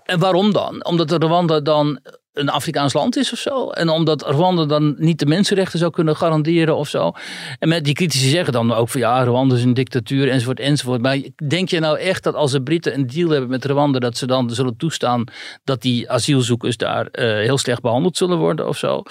[0.06, 0.84] En waarom dan?
[0.84, 2.00] Omdat de Rwanda dan
[2.36, 3.70] een Afrikaans land is of zo.
[3.70, 7.12] En omdat Rwanda dan niet de mensenrechten zou kunnen garanderen of zo.
[7.58, 11.02] En met die critici zeggen dan ook van ja, Rwanda is een dictatuur enzovoort enzovoort.
[11.02, 11.18] Maar
[11.48, 14.26] denk je nou echt dat als de Britten een deal hebben met Rwanda, dat ze
[14.26, 15.24] dan zullen toestaan
[15.64, 19.02] dat die asielzoekers daar uh, heel slecht behandeld zullen worden of zo?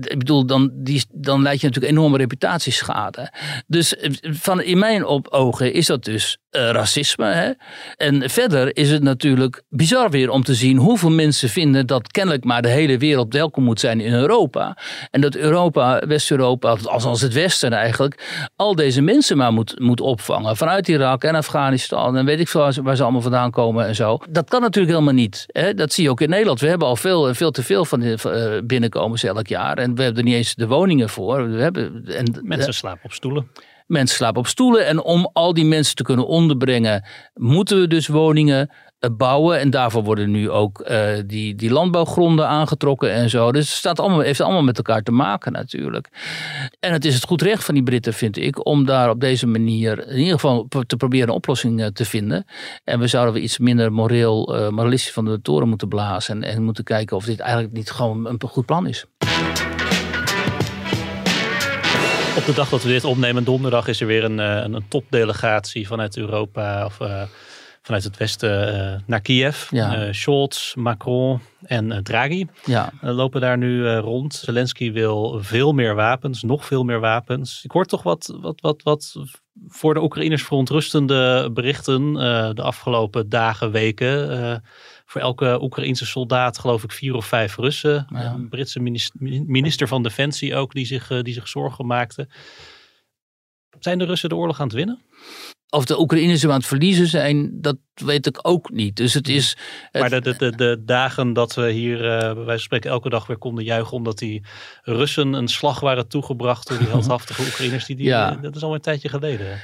[0.00, 3.32] ik bedoel, dan, die, dan leid je natuurlijk enorme reputatieschade.
[3.66, 7.26] Dus eh, van, in mijn op ogen is dat dus uh, racisme.
[7.26, 7.50] Hè?
[7.96, 12.39] En verder is het natuurlijk bizar weer om te zien hoeveel mensen vinden dat kennelijk
[12.44, 14.76] maar de hele wereld welkom moet zijn in Europa.
[15.10, 20.56] En dat Europa, West-Europa, als het Westen eigenlijk, al deze mensen maar moet, moet opvangen.
[20.56, 24.18] Vanuit Irak en Afghanistan en weet ik veel waar ze, allemaal vandaan komen en zo.
[24.30, 25.44] Dat kan natuurlijk helemaal niet.
[25.46, 25.74] Hè?
[25.74, 26.60] Dat zie je ook in Nederland.
[26.60, 29.78] We hebben al veel, veel te veel van de, uh, binnenkomers elk jaar.
[29.78, 31.50] En we hebben er niet eens de woningen voor.
[31.50, 33.50] We hebben, en, mensen slapen op stoelen.
[33.86, 34.86] Mensen slapen op stoelen.
[34.86, 38.74] En om al die mensen te kunnen onderbrengen, moeten we dus woningen eh,
[39.08, 39.58] bouwen.
[39.58, 43.52] En daarvoor worden nu ook uh, die, die landbouwgronden aangetrokken en zo.
[43.52, 46.08] Dus het staat allemaal, heeft allemaal met elkaar te maken natuurlijk.
[46.80, 49.46] En het is het goed recht van die Britten, vind ik, om daar op deze
[49.46, 52.44] manier in ieder geval te proberen een oplossing eh, te vinden.
[52.84, 56.42] En we zouden we iets minder moreel, uh, moralistisch van de toren moeten blazen.
[56.42, 59.04] En, en moeten kijken of dit eigenlijk niet gewoon een goed plan is.
[62.36, 66.16] Op de dag dat we dit opnemen, donderdag, is er weer een, een, topdelegatie vanuit
[66.16, 66.98] Europa of
[67.82, 69.70] vanuit het westen uh, naar Kiev.
[69.70, 70.06] Ja.
[70.06, 72.92] Uh, Scholz, Macron en Draghi ja.
[73.00, 74.34] lopen daar nu rond.
[74.34, 77.64] Zelensky wil veel meer wapens, nog veel meer wapens.
[77.64, 79.16] Ik hoor toch wat, wat, wat, wat
[79.68, 82.12] voor de Oekraïners verontrustende berichten
[82.54, 84.62] de afgelopen dagen, weken
[85.04, 88.06] voor elke Oekraïense soldaat geloof ik vier of vijf Russen.
[88.12, 88.80] Een Britse
[89.46, 92.28] minister, van Defensie ook die zich, die zich zorgen maakte.
[93.78, 95.02] Zijn de Russen de oorlog aan het winnen?
[95.70, 98.96] Of de Oekraïners aan het verliezen zijn, dat weet ik ook niet.
[98.96, 99.56] Dus het is.
[99.92, 103.08] Maar de, de, de, de dagen dat we hier uh, bij wijze van spreken elke
[103.08, 103.96] dag weer konden juichen.
[103.96, 104.42] omdat die
[104.82, 107.84] Russen een slag waren toegebracht door die heldhaftige Oekraïners.
[107.84, 108.30] Die, die, Ja.
[108.30, 109.60] Dat is al een tijdje geleden.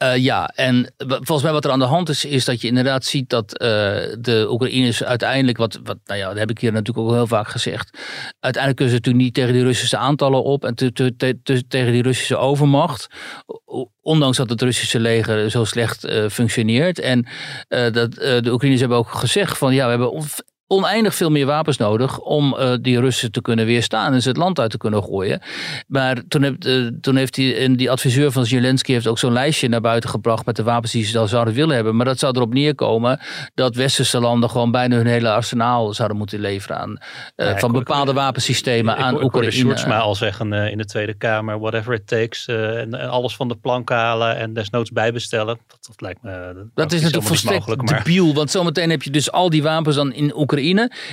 [0.00, 3.04] Eh, ja, en volgens mij wat er aan de hand is, is dat je inderdaad
[3.04, 3.68] ziet dat eh,
[4.18, 7.48] de Oekraïners uiteindelijk, wat, wat, nou ja, dat heb ik hier natuurlijk ook heel vaak
[7.48, 7.98] gezegd,
[8.40, 11.66] uiteindelijk kunnen ze natuurlijk niet tegen die Russische aantallen op en te, te- te- te-
[11.66, 13.06] tegen die Russische overmacht,
[14.02, 16.98] ondanks dat het Russische leger zo slecht eh, functioneert.
[16.98, 17.26] En
[17.68, 20.12] dat, de Oekraïners hebben ook gezegd van ja, we hebben
[20.72, 24.36] oneindig veel meer wapens nodig om eh, die Russen te kunnen weerstaan en ze het
[24.36, 25.40] land uit te kunnen gooien.
[25.86, 29.32] Maar toen, heeft, eh, toen heeft die, en die adviseur van Zelensky heeft ook zo'n
[29.32, 31.96] lijstje naar buiten gebracht met de wapens die ze dan zouden willen hebben.
[31.96, 33.20] Maar dat zou erop neerkomen
[33.54, 36.98] dat westerse landen gewoon bijna hun hele arsenaal zouden moeten leveren aan
[37.36, 39.52] eh, Ja, ik van bepaalde wapensystemen ik, aan ik hoorde Oekraïne.
[39.52, 42.46] Sjoerdsma al zeggen in de Tweede Kamer, whatever it takes.
[42.46, 45.58] en, en alles van de plank halen en desnoods bijbestellen.
[45.66, 46.52] Dat, dat lijkt me.
[46.54, 48.34] Dat, Dat is natuurlijk volstrekt maar debiel.
[48.34, 50.58] Want zometeen heb je dus al die wapens dan in Oekraïne.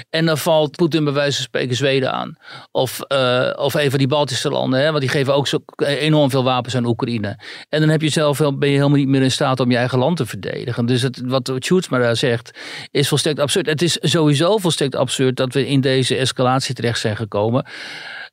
[0.10, 2.38] En dan valt Poetin bij wijze van spreken Zweden aan.
[2.72, 4.80] Of, eh, of een van die Baltische landen.
[4.80, 7.40] Hè, want die geven ook zo enorm veel wapens aan Oekraïne.
[7.70, 10.00] En dan heb je zelf, ben je helemaal niet meer in staat om je eigen
[10.00, 10.86] land te verdedigen.
[10.86, 12.60] Dus het, wat Sjoerdsma daar zegt
[12.92, 13.66] is volstrekt absurd.
[13.66, 17.66] Het is sowieso volstrekt absurd dat we in deze escalatie terecht zijn gekomen.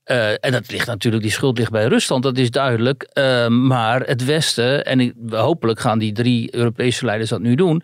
[0.05, 3.03] Eh, en dat ligt natuurlijk, die schuld ligt bij Rusland, dat is duidelijk.
[3.03, 7.83] Eh, maar het Westen, en hopelijk gaan die drie Europese leiders dat nu doen,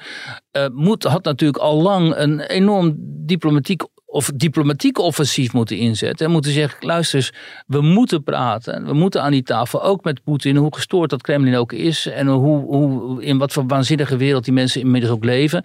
[0.51, 2.95] eh, moet, had natuurlijk al lang een enorm
[3.27, 6.27] diplomatiek of diplomatiek offensief moeten inzetten.
[6.27, 7.33] En moeten zeggen, luister eens,
[7.67, 8.87] we moeten praten.
[8.87, 12.07] We moeten aan die tafel, ook met Poetin, hoe gestoord dat Kremlin ook is.
[12.07, 15.65] En hoe, hoe, in wat voor waanzinnige wereld die mensen inmiddels ook leven.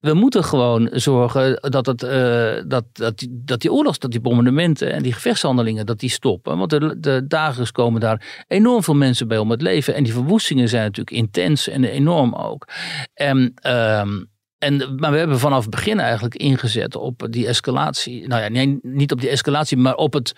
[0.00, 4.20] We moeten gewoon zorgen dat, het, eh, dat, dat, die, dat die oorlogs, dat die
[4.20, 6.58] bombardementen en die gevechtshandelingen, dat die stoppen.
[6.58, 9.94] Want de, de dagelijks komen daar enorm veel mensen bij om het leven.
[9.94, 12.68] En die verwoestingen zijn natuurlijk intens en enorm ook.
[13.14, 14.22] En, ehm,
[14.64, 18.28] en, maar we hebben vanaf het begin eigenlijk ingezet op die escalatie.
[18.28, 20.34] Nou ja, nee, niet op die escalatie, maar op het.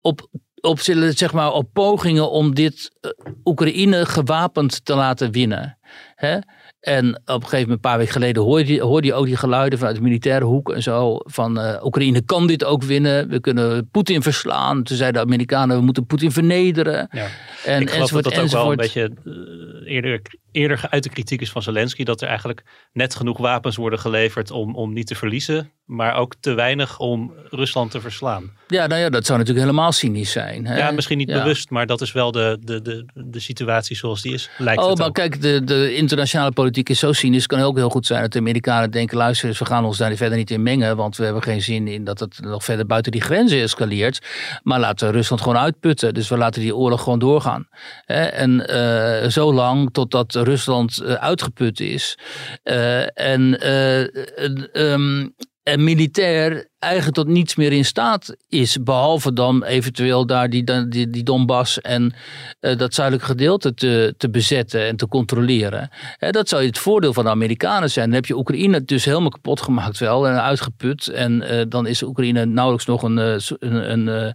[0.00, 0.28] Op,
[0.60, 3.10] op, zeg maar, op pogingen om dit eh,
[3.44, 5.78] Oekraïne gewapend te laten winnen.
[6.14, 6.38] Hè?
[6.80, 9.36] En op een gegeven moment, een paar weken geleden, hoorde je, hoorde je ook die
[9.36, 11.18] geluiden vanuit de militaire hoek en zo.
[11.24, 13.28] Van eh, Oekraïne kan dit ook winnen.
[13.28, 14.82] We kunnen Poetin verslaan.
[14.82, 17.08] Toen zeiden de Amerikanen, we moeten Poetin vernederen.
[17.10, 17.26] Ja.
[17.64, 19.24] En, ik geloof enzovoort, dat dat ook wel een enzovoort.
[19.24, 22.04] beetje eh, eerder, eerder geuite kritiek is van Zelensky.
[22.04, 25.70] Dat er eigenlijk net genoeg wapens worden geleverd om, om niet te verliezen.
[25.84, 28.52] Maar ook te weinig om Rusland te verslaan.
[28.66, 30.66] Ja, nou ja, dat zou natuurlijk helemaal cynisch zijn.
[30.66, 30.76] Hè?
[30.76, 31.42] Ja, misschien niet Ja.
[31.42, 34.50] bewust, maar dat is wel de, de, de, de situatie zoals die is.
[34.58, 35.14] Lijkt Oh, het maar ook.
[35.14, 37.42] kijk, de, de internationale politiek is zo cynisch.
[37.42, 39.98] Het kan ook heel goed zijn dat de Amerikanen denken: luister eens, we gaan ons
[39.98, 40.96] daar verder niet in mengen.
[40.96, 44.26] Want we hebben geen zin in dat het nog verder buiten die grenzen escaleert.
[44.62, 46.14] Maar laten we Rusland gewoon uitputten.
[46.14, 47.68] Dus we laten die oorlog gewoon doorgaan.
[48.04, 48.22] Hè?
[48.24, 52.18] En eh, zo lang totdat Rusland eh, uitgeput is.
[52.62, 55.28] Eh, en, eh, eh, ehm,
[55.62, 58.82] en militair eigenlijk tot niets meer in staat is.
[58.82, 62.14] Behalve dan eventueel daar die, die, die Donbass en
[62.60, 65.90] eh, dat zuidelijke gedeelte te, te bezetten en te controleren.
[66.30, 68.06] Dat zou het voordeel van de Amerikanen zijn.
[68.06, 71.06] Dan heb je Oekraïne dus helemaal kapot gemaakt wel en uitgeput.
[71.06, 74.34] En eh, dan is Oekraïne nauwelijks nog een, eh, een, een,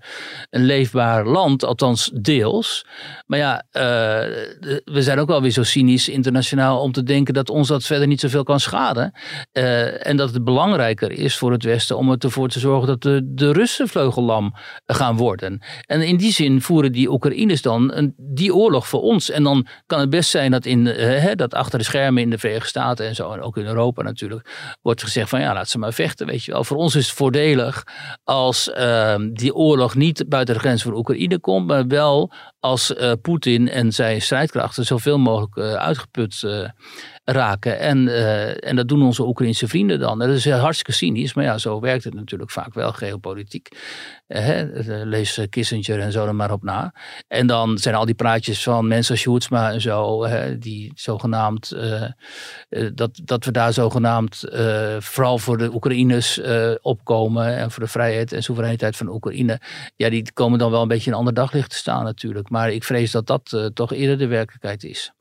[0.49, 2.85] een leefbaar land, althans deels.
[3.25, 3.65] Maar ja,
[4.83, 8.07] we zijn ook wel weer zo cynisch internationaal om te denken dat ons dat verder
[8.07, 9.13] niet zoveel kan schaden.
[10.01, 13.51] En dat het belangrijker is voor het Westen om ervoor te zorgen dat de, de
[13.51, 14.53] Russen vleugellam
[14.85, 15.61] gaan worden.
[15.85, 19.29] En in die zin voeren die Oekraïners dan een, die oorlog voor ons.
[19.29, 22.29] En dan kan het best zijn dat, in, eh, hè, dat achter de schermen in
[22.29, 25.69] de Verenigde Staten en zo, en ook in Europa natuurlijk, wordt gezegd van ja, laat
[25.69, 26.27] ze maar vechten.
[26.27, 26.63] Weet je wel.
[26.63, 27.83] Voor ons is het voordelig
[28.23, 32.31] als ehm, die oorlog niet buiten de grens van Oekraïne komt, maar wel
[32.63, 36.69] als eh, Poetin en zijn strijdkrachten zoveel mogelijk eh, uitgeput eh,
[37.25, 37.79] raken.
[37.79, 40.19] En, eh, en dat doen onze Oekraïnse vrienden dan.
[40.19, 43.69] Dat is eh, hartstikke cynisch, maar ja, zo werkt het natuurlijk vaak wel, geopolitiek.
[44.27, 44.61] Eh,
[45.03, 46.93] lees Kissinger en zo er maar op na.
[47.27, 50.27] En dan zijn al die praatjes van mensen als Sjoerdsma en zo,
[50.59, 51.75] die zogenaamd,
[52.93, 54.43] dat, dat we daar zogenaamd
[54.99, 56.41] vooral voor de Oekraïners
[56.81, 59.59] opkomen en voor de vrijheid en soevereiniteit van Oekraïne.
[59.95, 62.49] Ja, die komen dan wel een beetje in een ander daglicht te staan natuurlijk.
[62.49, 65.13] Maar ik vrees dat dat toch eerder de werkelijkheid is.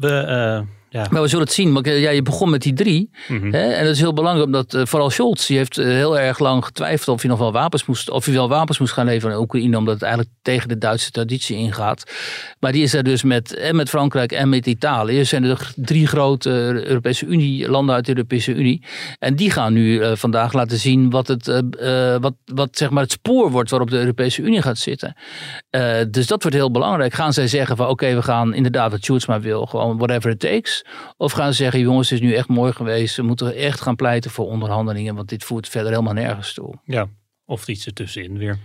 [0.00, 1.06] We eh, Ja.
[1.10, 1.72] Maar we zullen het zien.
[1.72, 3.10] Maar eh, ja, je begon met die drie.
[3.28, 3.52] Mhm.
[3.52, 3.72] Hè?
[3.72, 6.64] En dat is heel belangrijk, omdat eh, vooral Scholz die heeft eh, heel erg lang
[6.64, 9.42] getwijfeld of hij nog wel wapens moest, of hij wel wapens moest gaan leveren aan
[9.42, 12.12] Oekraïne, omdat het eigenlijk tegen de Duitse traditie ingaat.
[12.60, 15.18] Maar die is er dus met, en met Frankrijk en met Italië.
[15.18, 16.50] Er zijn er drie grote
[16.84, 18.82] Europese Unie, landen uit de Europese Unie.
[19.18, 21.46] En die gaan nu vandaag laten zien wat het,
[22.20, 25.16] wat, wat zeg maar het spoor wordt waarop de Europese Unie gaat zitten.
[26.10, 27.14] Dus dat wordt heel belangrijk.
[27.14, 30.40] Gaan zij zeggen van oké, we gaan inderdaad wat Schulz maar wil, gewoon whatever it
[30.40, 30.77] takes.
[31.16, 33.16] Of gaan ze zeggen jongens, het is nu echt mooi geweest.
[33.16, 36.74] We moeten echt gaan pleiten voor onderhandelingen, want dit voert verder helemaal nergens toe.
[36.84, 37.08] ja.
[37.44, 38.58] Of iets ertussenin weer.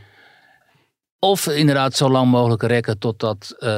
[1.19, 3.69] Of inderdaad zo lang mogelijk rekken totdat, eh,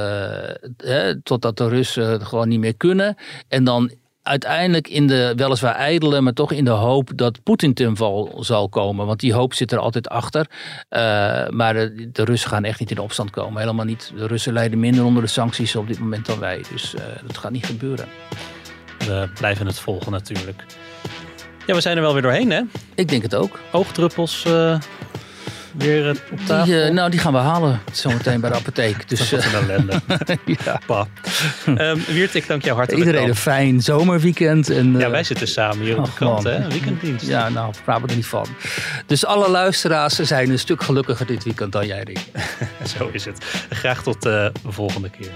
[0.76, 3.16] hè, totdat de Russen het gewoon niet meer kunnen.
[3.48, 3.90] En dan
[4.26, 8.68] uiteindelijk in de weliswaar ijdele, maar toch in de hoop dat Poetin ten val zal
[8.68, 9.06] komen.
[9.06, 10.46] Want die hoop zit er altijd achter.
[10.88, 11.00] Eh,
[11.48, 13.60] maar de, de Russen gaan echt niet in opstand komen.
[13.60, 14.12] Helemaal niet.
[14.16, 16.64] De Russen lijden minder onder de sancties op dit moment dan wij.
[16.72, 18.06] Dus eh, dat gaat niet gebeuren.
[18.98, 20.64] We blijven het volgen natuurlijk.
[21.66, 22.62] Ja, we zijn er wel weer doorheen, hè?
[22.94, 23.58] Ik denk het ook.
[23.72, 24.78] Oogdruppels eh,
[25.78, 26.64] weer eh, op tafel.
[26.64, 29.08] Die, eh, nou, die gaan we halen zometeen bij de apotheek.
[29.08, 30.00] Dus Wat eh, een ellende.
[30.64, 30.80] ja.
[30.86, 31.06] Pa.
[31.64, 33.04] Ehm, Wiert, ik dank jou hartelijk.
[33.06, 34.70] iedereen een fijn zomerweekend.
[34.70, 36.52] En, Ja, eh, wij zitten samen hier op de kant, man.
[36.52, 36.68] hè?
[36.68, 37.26] Weekenddienst.
[37.26, 38.46] Ja, nou, praat er niet van.
[39.06, 42.18] Dus alle luisteraars zijn een stuk gelukkiger dit weekend dan jij, Rick.
[42.98, 43.44] Zo is het.
[43.70, 45.30] Graag tot de volgende keer.